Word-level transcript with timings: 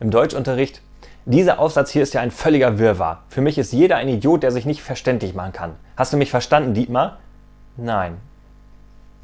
Im 0.00 0.10
Deutschunterricht, 0.10 0.82
dieser 1.24 1.60
Aufsatz 1.60 1.90
hier 1.90 2.02
ist 2.02 2.14
ja 2.14 2.20
ein 2.20 2.32
völliger 2.32 2.78
Wirrwarr. 2.78 3.22
Für 3.28 3.40
mich 3.40 3.56
ist 3.56 3.72
jeder 3.72 3.96
ein 3.96 4.08
Idiot, 4.08 4.42
der 4.42 4.50
sich 4.50 4.66
nicht 4.66 4.82
verständlich 4.82 5.34
machen 5.34 5.52
kann. 5.52 5.76
Hast 5.96 6.12
du 6.12 6.16
mich 6.16 6.30
verstanden, 6.30 6.74
Dietmar? 6.74 7.18
Nein. 7.76 8.16